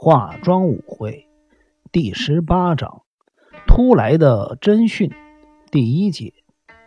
[0.00, 1.26] 化妆舞会
[1.90, 3.02] 第十八章：
[3.66, 5.10] 突来的侦讯
[5.72, 6.32] 第一节：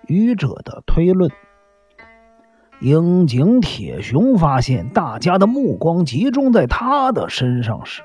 [0.08, 1.29] 愚者的推论。
[2.79, 8.02] 樱井铁雄发现大家的目光集中在他的身上时，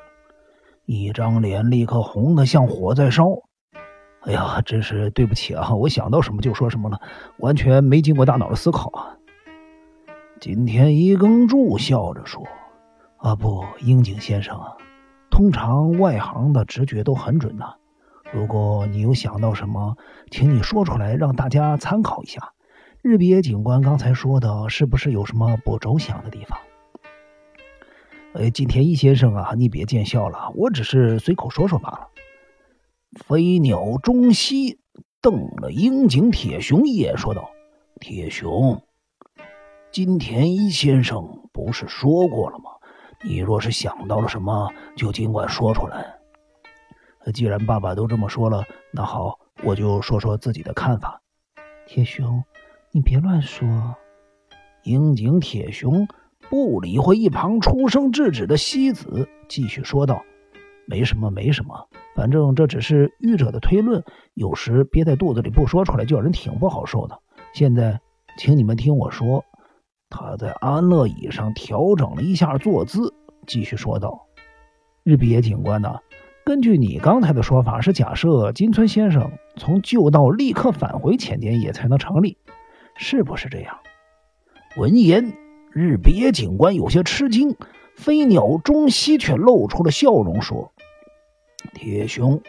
[0.86, 3.26] 一张脸立刻红得像火在烧。
[4.22, 5.72] 哎呀，真是对不起啊！
[5.76, 7.00] 我想到什么就说什么了，
[7.38, 9.16] 完全没经过大脑的思考啊！
[10.40, 12.42] 今天一耕助笑着说
[13.18, 14.76] ：“啊，不，樱井先生啊，
[15.36, 17.74] 通常外行的直觉都很准呐。
[18.32, 19.98] 如果你有想到什么，
[20.30, 22.54] 请你说出来，让大家参考一下。
[23.02, 26.58] 日比野警官刚才说的，是不是有什么不周详的地方？”
[28.32, 32.08] 哎，金田一先生啊，你别见笑了，我只是随口说说罢了。
[33.26, 34.78] 飞鸟中西
[35.20, 37.50] 瞪了樱井铁雄一眼，说道
[38.00, 38.82] ：“铁雄。”
[39.92, 42.70] 金田一先生不是说过了吗？
[43.22, 46.14] 你若是想到了什么，就尽管说出来。
[47.34, 51.20] 既然爸爸都这么说了，那好，我就说说自己的看法。
[51.86, 52.44] 铁雄，
[52.92, 53.96] 你别乱说。
[54.84, 56.06] 樱井铁雄
[56.48, 60.22] 不理会一旁出声制止的西子，继续说道
[60.86, 67.18] ：“没什么，没什么，反正这只是愚者的推论，有时憋在肚子里不说出来，叫人挺不好受的。
[67.52, 68.00] 现在，
[68.38, 69.44] 请你们听我说。”
[70.08, 73.12] 他在安乐椅上调整了一下坐姿，
[73.46, 74.26] 继续说道
[75.02, 75.98] ：“日比野警官呢？
[76.44, 82.38] 根据你刚才的说法，是假设金村先生从旧道立刻返回浅间野才能成立，
[82.96, 83.76] 是不是这样？”
[84.78, 85.32] 闻言，
[85.72, 87.56] 日比野警官有些吃惊，
[87.96, 90.72] 飞鸟中西却露出了笑容，说
[91.74, 92.40] ：“铁雄，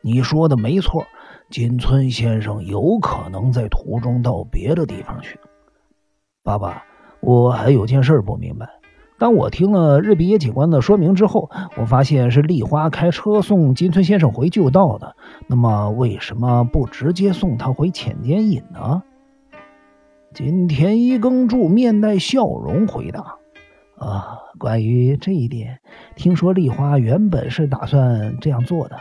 [0.00, 1.04] 你说的没错，
[1.50, 5.36] 金村先生有可能在途中到别的地方去。”
[6.44, 6.84] 爸爸，
[7.20, 8.68] 我还有件事不明白。
[9.18, 15.16] 当我听了日比野警官的说明之后，我发现是丽花开车送金村先生回旧道的。
[15.46, 19.02] 那么，为什么不直接送他回浅间隐呢？
[20.34, 23.36] 金田一耕助面带笑容回答
[23.96, 25.80] ：“啊，关于这一点，
[26.14, 28.98] 听说丽花原本是打算这样做的。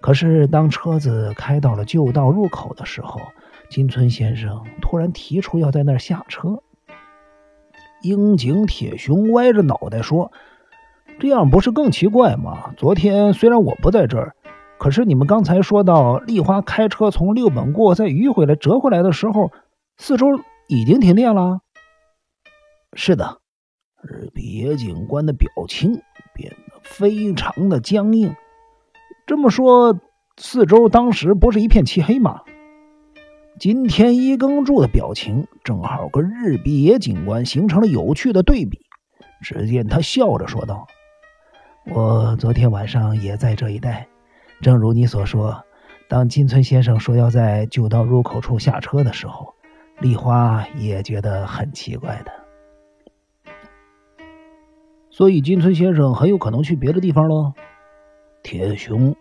[0.00, 3.20] 可是，当车子开到了旧道入口的时候，
[3.68, 6.62] 金村先生突然提出要在那儿下车。”
[8.06, 10.30] 樱井铁雄歪着脑袋说
[11.18, 12.72] ：“这样不是更奇怪吗？
[12.76, 14.36] 昨天虽然我不在这儿，
[14.78, 19.50] 可是你们刚才说到丽花开车从六本过，再迂回来折回来的时候，
[19.96, 20.26] 四周
[20.68, 21.58] 已经停电了。”
[22.94, 23.40] 是的，
[24.02, 26.00] 日比野警官的表情
[26.32, 28.34] 变得非常的僵硬。
[29.26, 29.98] 这么说，
[30.36, 32.42] 四周当时不是一片漆黑吗？
[33.58, 38.80] 今天一耕助的表情正好跟日比野警官形成了有趣的对比。
[39.40, 40.86] 只见他笑着说道
[41.90, 44.08] ：“我昨天晚上也在这一带，
[44.60, 45.64] 正如你所说，
[46.06, 49.54] 当金村先生说要在旧道入口处下车的时候，
[50.00, 53.52] 丽花也觉得很奇怪的。
[55.10, 57.54] 所以金村先生很有可能去别的地方喽。”
[58.44, 59.16] 铁雄。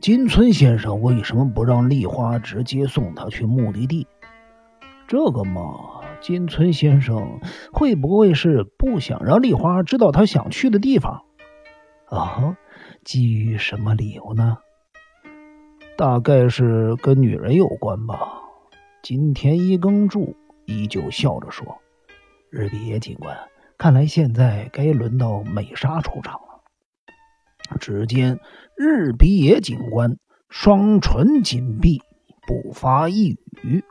[0.00, 4.06] 金村先生为什么不让丽花直接送他去目的地？
[5.08, 7.40] 这个嘛，金村先生
[7.72, 11.24] 会不会是不想让丽花知道他想去的地方？
[12.06, 12.56] 啊，
[13.02, 14.58] 基于什么理由呢？
[15.96, 18.34] 大概是跟女人有关吧。
[19.02, 21.76] 金田一耕助依旧笑着说
[22.50, 23.36] ：“日比野警官，
[23.76, 26.40] 看来现在该轮到美莎出场。”
[27.78, 28.40] 只见
[28.76, 30.16] 日比野警官
[30.48, 32.00] 双唇紧闭，
[32.46, 33.84] 不发一语。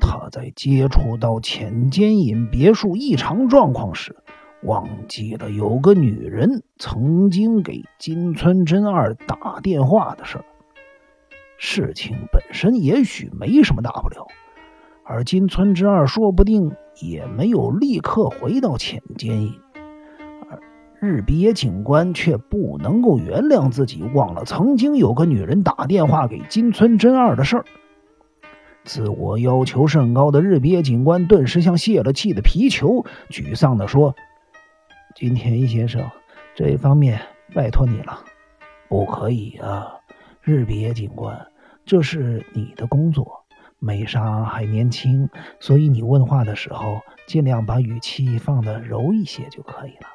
[0.00, 4.14] 他在接触到浅间隐别墅异常状况时，
[4.62, 10.44] 忘记了有个女人曾经给金村真二打电话的事儿。
[11.58, 14.26] 事情本身也许没什么大不了，
[15.02, 19.54] 而金村真二说不定也没有立刻回到浅间隐。
[20.98, 27.64] 日比野警官却不能够原谅自己忘了曾经有个女人打电话给金村真二的事儿。
[28.82, 34.14] 自我要求甚高的日比野警官顿时像泄了气的皮球，沮丧地说
[35.14, 36.08] ：“金田一先生，
[36.54, 37.20] 这方面
[37.54, 38.20] 拜托你了。
[38.88, 39.88] 不可以啊，
[40.40, 41.46] 日比野警官，
[41.84, 43.44] 这是你的工作。
[43.78, 45.28] 美莎还年轻，
[45.60, 50.08] 所以你问话的时候尽量把语气放得柔一些就可以了。”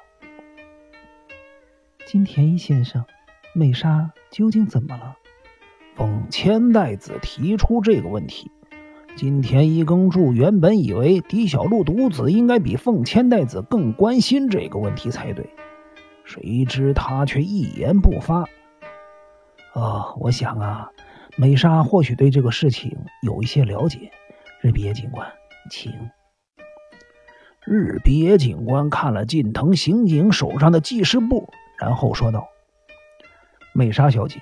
[2.08, 3.06] 金田一先生，
[3.54, 5.16] 美莎究竟怎么了？
[5.96, 8.52] 奉千代子提出这个问题，
[9.16, 15.50] 金田一耕助原本以为狄小路独子应该比奉千代子更关心这个问题才对。
[16.26, 18.46] 谁知他却一言不发。
[19.74, 20.90] 哦，我想啊，
[21.38, 24.12] 美莎或许对这个事情有一些了解。
[24.62, 25.28] 日比野警官，
[25.70, 25.92] 请。
[27.66, 31.48] 日比野警官看了近藤刑警手上的记事簿，
[31.82, 32.48] 然后说道
[33.74, 34.40] ：“美莎小姐，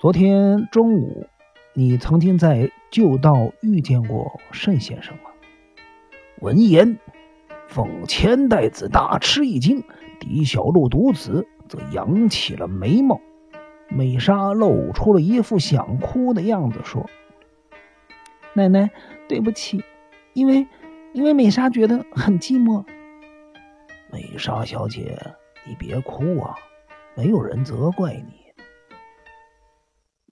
[0.00, 1.28] 昨天中午
[1.74, 5.30] 你曾经在旧道遇见过慎先生吗？”
[6.40, 6.98] 闻言，
[7.68, 9.84] 奉千代子大吃一惊，
[10.18, 13.20] 狄小璐独子则扬起了眉毛。
[13.88, 17.08] 美莎露出了一副想哭的样子，说
[18.54, 18.90] ：“奶奶，
[19.28, 19.84] 对不起，
[20.32, 20.66] 因为……”
[21.12, 22.86] 因为美莎觉得很寂寞。
[24.10, 25.18] 美莎小姐，
[25.66, 26.54] 你别哭啊，
[27.14, 28.42] 没有人责怪你。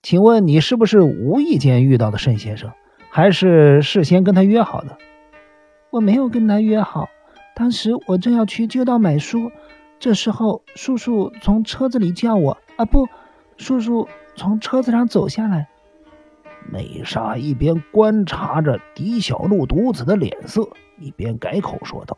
[0.03, 2.73] 请问你是不是无意间遇到的盛先生，
[3.11, 4.97] 还是事先跟他约好的？
[5.91, 7.09] 我没有跟他约好，
[7.55, 9.51] 当时我正要去旧道买书，
[9.99, 13.09] 这时候叔叔从车子里叫我，啊不，
[13.57, 15.69] 叔叔从车子上走下来。
[16.71, 20.69] 美莎一边观察着狄小璐独子的脸色，
[20.99, 22.17] 一边改口说道：“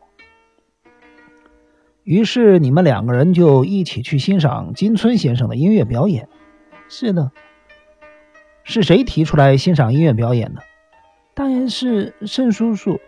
[2.04, 6.28] 于是你们两个人就一起去欣赏金村先生的音乐表演。
[6.88, 7.30] ”“是的。
[8.64, 10.62] ”“是谁提出来欣赏音乐表演的
[11.34, 13.00] ？”“当然是盛叔叔，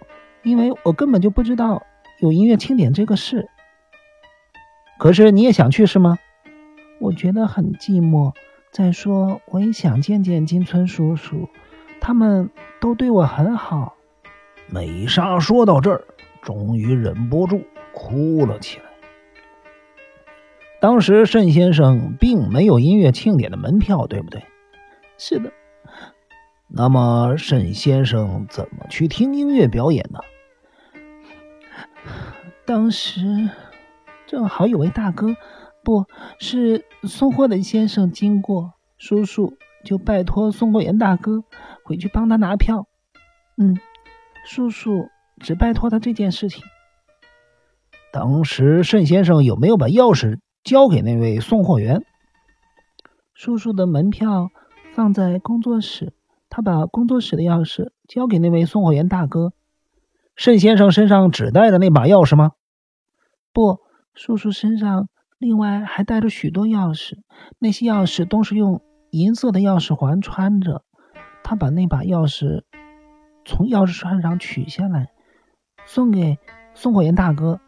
[0.42, 1.84] 因为我根本就不知道
[2.20, 3.48] 有音乐庆典这个事。
[4.98, 6.18] ”“可是你也想去是吗
[7.00, 8.32] ？”“我觉得很寂寞。”
[8.72, 11.48] 再说，我也想见见金村叔叔，
[12.00, 12.50] 他们
[12.80, 13.94] 都对我很好。
[14.68, 16.04] 美莎说到这儿，
[16.42, 17.62] 终于忍不住
[17.92, 18.83] 哭了起来。
[20.84, 24.44] 当时慎先生并没有音乐庆典的门票，对不对？
[25.16, 25.50] 是的。
[26.68, 30.18] 那么沈先生怎么去听音乐表演呢？
[32.66, 33.48] 当时
[34.26, 35.34] 正好有位大哥。
[35.82, 36.04] 不
[36.38, 41.44] 是送货的先生经过，叔叔就拜托送货员大哥
[41.82, 42.86] 回去帮他拿票。
[43.56, 43.78] 嗯，
[44.46, 45.08] 叔叔
[45.40, 46.62] 只拜托他这件事情。
[48.12, 52.02] 当时沈先生有没有把钥匙交给那位送货员？
[53.34, 54.48] 叔叔的门票
[54.94, 56.14] 放在工作室，
[56.48, 59.52] 他把工作室的钥匙交给那位送货员大哥。
[60.34, 62.52] 盛先生身上只带着那把钥匙吗？
[63.52, 63.80] 不，
[64.14, 65.08] 叔叔身上。
[65.36, 67.18] 另外还带着许多钥匙，
[67.58, 70.82] 那些钥匙都是用银色的钥匙环穿着。
[71.42, 72.62] 他把那把钥匙
[73.44, 75.10] 从钥匙串上取下来，
[75.84, 76.38] 送给
[76.72, 77.60] 送货员大哥。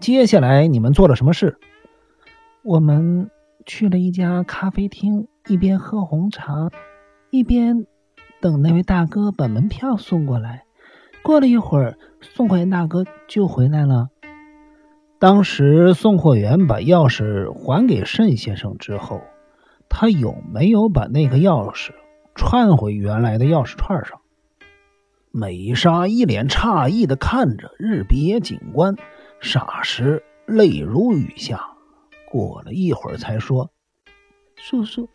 [0.00, 1.58] 接下来你们做了什么事？
[2.62, 3.30] 我们
[3.66, 6.70] 去了一家咖啡厅，一边喝红茶，
[7.30, 7.84] 一边
[8.40, 10.64] 等那位大哥把门票送过来。
[11.22, 14.08] 过了一会儿，送货员大哥就回来了。
[15.18, 19.20] 当时送货员把钥匙还给慎先生之后，
[19.88, 21.90] 他有没有把那个钥匙
[22.36, 24.20] 串回原来的钥匙串上？
[25.32, 28.96] 美莎一脸诧异的看着日比野警官，
[29.40, 31.76] 霎时泪如雨下。
[32.30, 33.70] 过了一会儿，才说
[34.56, 35.08] ：“叔叔，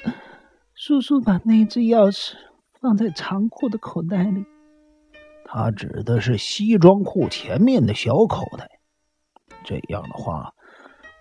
[0.73, 2.33] 叔叔把那只钥匙
[2.81, 4.45] 放在长裤的口袋里。”
[5.45, 8.67] 他指的是西装裤前面的小口袋。
[9.63, 10.53] 这样的话，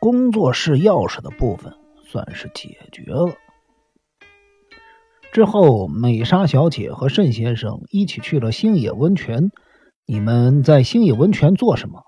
[0.01, 1.75] 工作室钥匙的部分
[2.07, 3.35] 算是解决了。
[5.31, 9.51] 之后，美莎小姐和慎先生一起去了星野温泉。
[10.07, 12.03] 你们在星野温泉做什么？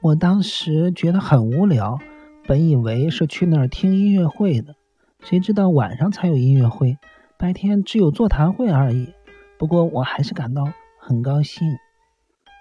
[0.00, 1.98] 我当时觉得很无聊，
[2.46, 4.76] 本以为是去那儿听音乐会的，
[5.18, 6.98] 谁知道晚上才有音乐会，
[7.36, 9.12] 白天只有座谈会而已。
[9.58, 11.66] 不过我还是感到很高兴。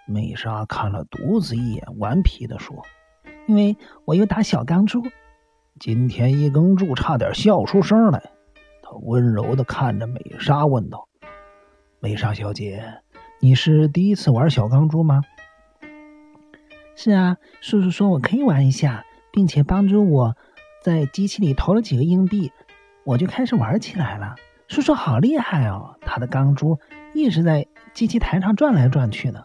[0.07, 2.75] 美莎看了独子一眼，顽皮地说
[3.45, 5.03] ：“因为我有打小钢珠。”
[5.79, 8.31] 金田一耕助差点笑出声来。
[8.81, 11.07] 他温柔地看着美莎，问道
[12.01, 12.83] ：“美莎小姐，
[13.39, 15.21] 你是第一次玩小钢珠吗
[16.99, 20.35] ？”“是啊，叔叔说我可以玩一下，并且帮助我
[20.81, 22.51] 在机器里投了几个硬币，
[23.03, 24.33] 我就开始玩起来了。
[24.67, 26.79] 叔叔好厉害哦，他的钢珠
[27.13, 29.43] 一直在机器台上转来转去呢。”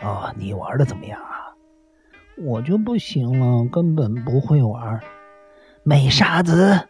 [0.00, 1.52] 哦，你玩的怎么样啊？
[2.38, 5.02] 我就不行了，根本不会玩。
[5.82, 6.88] 美沙子，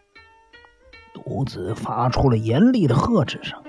[1.12, 3.60] 独子发出了严厉的呵斥声。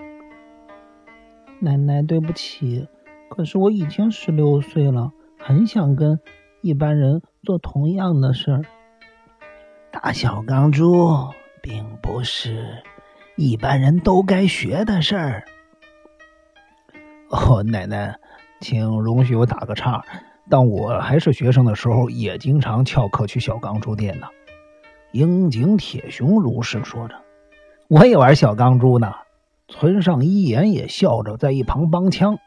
[1.59, 2.87] 奶奶，对不起，
[3.27, 5.11] 可是我已经十六岁了，
[5.49, 6.19] 很想跟
[6.61, 8.61] 一般人做同样的事儿。
[9.89, 11.09] 打小钢珠
[11.59, 12.83] 并不是
[13.35, 15.45] 一般人都该学的事儿。
[17.31, 18.15] 哦，奶奶。
[18.61, 20.03] 请容许我打个岔，
[20.51, 24.27] 当我还是学生的时候，也经常翘课去小钢珠店呢。
[25.13, 27.15] 樱井铁雄如是说着。
[27.87, 29.13] 我也玩小钢珠呢。
[29.67, 32.37] 村上一言也笑着在一旁帮腔。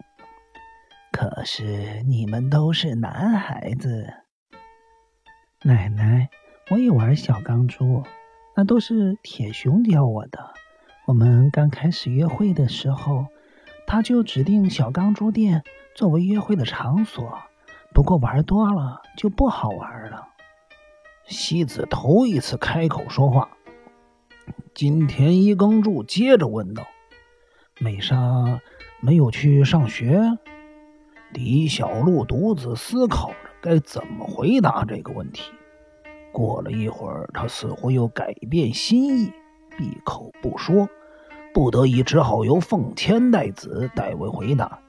[1.23, 4.13] 可是你们都是男孩子。
[5.63, 6.29] 奶奶，
[6.69, 8.03] 我也玩小钢珠，
[8.57, 10.53] 那都是铁雄教我的。
[11.07, 13.27] 我们刚开始约会的时候，
[13.87, 15.63] 他就指定小钢珠店
[15.95, 17.39] 作为约会的场所。
[17.95, 20.27] 不过玩多了就不好玩了。
[21.29, 23.49] 西子头一次开口说话，
[24.75, 26.83] 金田一耕助接着问道
[27.79, 28.61] ：“美莎
[29.01, 30.21] 没有去上学？”
[31.33, 35.51] 李小璐独自思考着该怎么回答这个问题。
[36.31, 39.33] 过了一会儿，他似乎又改变心意，
[39.77, 40.89] 闭口不说，
[41.53, 44.81] 不得已只好由凤千代子代为回答。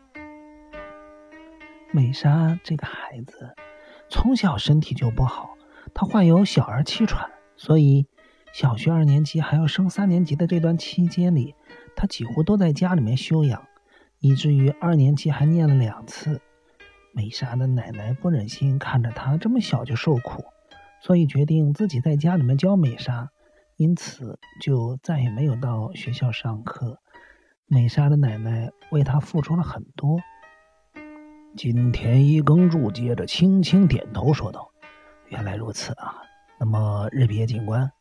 [1.91, 3.53] 美莎这个孩子
[4.09, 5.57] 从小身体就不好，
[5.93, 8.07] 她患有小儿气喘，所以
[8.51, 11.55] 小学二年级还要升三年级的这段期间里，
[11.95, 13.65] 她几乎都在家里面休养，
[14.23, 16.39] 以至于二年级还念了两次。
[17.11, 20.45] 美莎的奶奶不忍心看着她这么小就受苦，
[21.01, 23.29] 所以决定自己在家里面教美莎，
[23.75, 26.99] 因此就再也没有到学校上课。
[27.67, 30.17] 美莎的奶奶为她付出了很多。
[31.57, 34.71] 金田一耕助接着轻轻点头说道
[35.27, 36.15] ：“原来如此啊。
[36.57, 37.91] 那么日比野警官，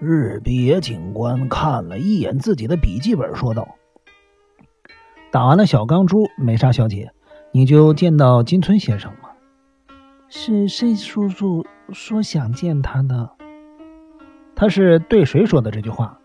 [0.00, 3.74] 日比野警官看了一眼自己的笔记本，说道
[5.32, 7.12] ：‘打完了小钢珠，美莎小姐，
[7.52, 9.18] 你就见到金村先生了。’
[10.28, 13.30] 是申叔叔说想见他的。
[14.56, 16.18] 他是对谁说的这句话？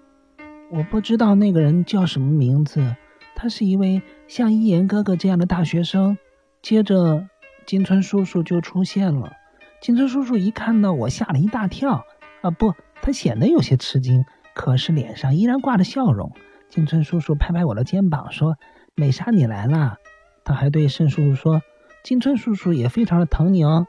[0.71, 2.95] 我不知道那个人叫什么名字。
[3.35, 6.17] 他是一位像一言哥哥这样的大学生。”
[6.63, 7.27] 接着，
[7.67, 9.33] 金村叔叔就出现了。
[9.81, 12.03] 金村叔叔一看到我，吓了一大跳。
[12.41, 16.31] 啊，不，他显得有些吃惊，可是脸上依然挂着笑容。
[16.69, 18.55] 金村叔叔拍拍我的肩膀，说
[18.95, 19.97] ：“美莎，你来啦。”
[20.43, 21.61] 他还对盛叔叔说
[22.03, 23.87] ：“金村叔叔也非常的疼你哦。”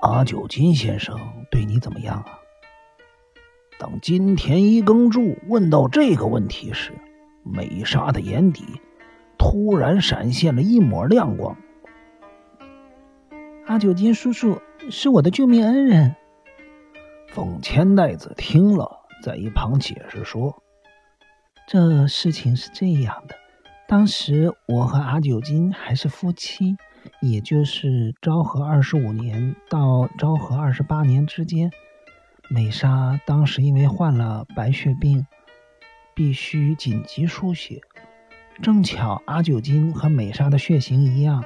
[0.00, 1.18] 阿九金先生
[1.50, 2.38] 对你怎么样啊？
[3.78, 6.92] 当金田一耕助问到这个问题时，
[7.44, 8.64] 美莎的眼底。
[9.38, 11.56] 突然闪现了一抹亮光。
[13.66, 16.16] 阿九金叔叔是我的救命恩人。
[17.28, 20.60] 凤千代子听了，在一旁解释说
[21.70, 23.34] ：“这事情是这样的，
[23.86, 26.78] 当时我和阿九金还是夫妻，
[27.20, 31.70] 也就是昭和二十五年到昭和二十八年之间。
[32.48, 35.26] 美莎当时因为患了白血病，
[36.14, 37.82] 必须紧急输血。”
[38.62, 41.44] 正巧阿九金和美莎的血型一样，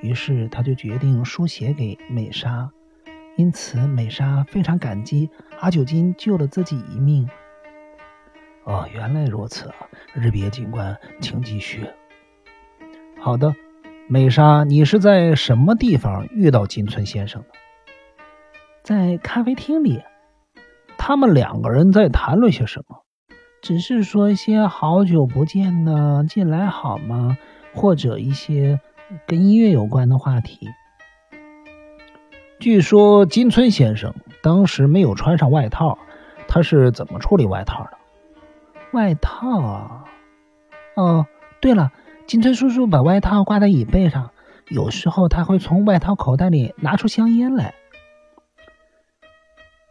[0.00, 2.70] 于是他就决定输血给美莎。
[3.36, 5.28] 因此，美莎非常感激
[5.58, 7.28] 阿九金救了自己一命。
[8.64, 9.74] 哦，原来如此啊！
[10.14, 11.86] 日别警官，请继续。
[13.20, 13.54] 好的，
[14.08, 17.48] 美莎，你是在什么地方遇到金村先生的？
[18.82, 20.02] 在咖啡厅里。
[20.96, 23.02] 他们两个人在谈论些什么？
[23.60, 27.36] 只是说一些好久不见的近来好吗？
[27.74, 28.80] 或者一些
[29.26, 30.70] 跟音乐有关的话题。
[32.58, 35.98] 据说金村先生当时没有穿上外套，
[36.48, 37.98] 他是怎么处理外套的？
[38.94, 40.06] 外套，
[40.94, 41.26] 哦，
[41.60, 41.92] 对了，
[42.26, 44.30] 金村叔叔把外套挂在椅背上，
[44.68, 47.74] 有时候他会从外套口袋里拿出香烟来。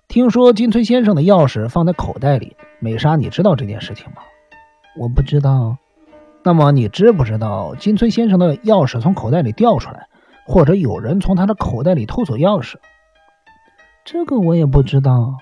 [0.07, 4.21] 听说金村先生的钥匙放在口袋里，美莎，你知道这件事情吗？
[4.97, 5.77] 我不知道。
[6.43, 10.07] 那么你知不知道金村先生的钥匙从口袋里掉出来，
[10.45, 12.75] 或者有人从他的口袋里偷走钥匙？
[14.05, 15.37] 这个我也不知道。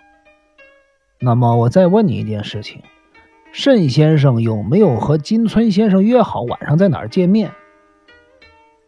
[1.19, 2.81] 那么我再问你一件事情：
[3.51, 7.51] 慎先生有没有和金村先生约好晚上在哪儿见面？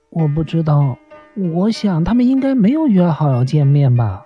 [0.10, 0.98] 我不知道。
[1.36, 4.24] 我想他们应该没有约好要见面吧。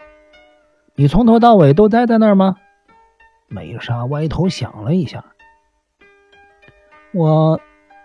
[0.95, 2.57] 你从头到尾都待在那儿吗？
[3.47, 5.23] 美莎歪头想了一下。
[7.13, 7.61] 我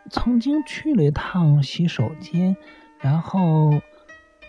[0.09, 2.57] 曾经去了一趟洗手间，
[3.01, 3.73] 然后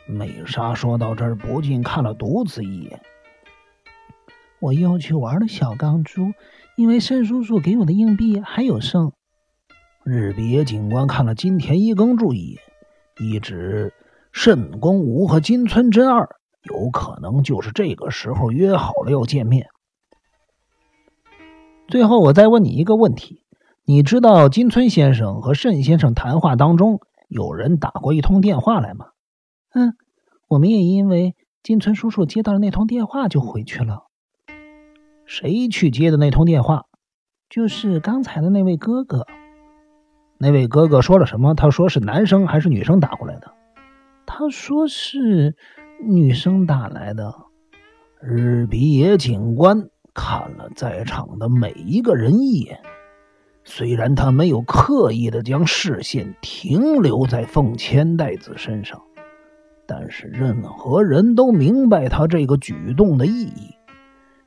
[0.06, 3.02] 美莎说到这儿，不禁看了独子一眼。
[4.60, 6.32] 我又去玩了小钢珠，
[6.76, 9.12] 因为申叔叔给我的硬币还有剩。
[10.04, 12.62] 日比野警官看了金田一耕助一眼，
[13.20, 13.94] 一指
[14.32, 16.28] 慎公吾和金村真二。
[16.64, 19.68] 有可能就是这个时候约好了要见面。
[21.90, 23.44] 最后，我再问你一个问题：
[23.84, 29.08] 你知道金村先生和慎先生谈话当中有人打过一通电话来吗？
[29.74, 29.96] 嗯，
[30.48, 34.06] 我们也因为金村叔叔接到了那通电话就回去了。
[35.34, 36.84] 谁去接的那通电话？
[37.50, 39.26] 就是刚才的那位哥哥。
[40.38, 41.56] 那位哥哥说了什么？
[41.56, 43.52] 他说是男生还是女生打过来的？
[44.28, 45.56] 他说是
[46.08, 47.34] 女生打来的。
[48.22, 52.82] 日比野警官看了在场的每一个人一眼，
[53.64, 59.02] 虽然他没有刻意的将视线停留在凤千代子身上，
[59.88, 63.74] 但是任何人都明白他这个举动的意义。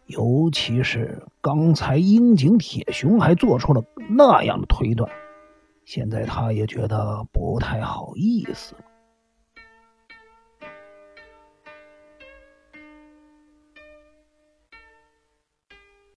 [0.07, 5.11] 尤其是刚才樱井铁雄还做出了那样的推断，
[5.85, 8.75] 现在他也觉得不太好意思。